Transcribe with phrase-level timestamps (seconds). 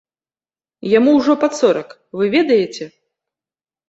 [0.91, 2.89] Яму ўжо пад сорак, вы ведаеце?